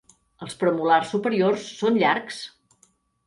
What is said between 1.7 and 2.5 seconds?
són llargs.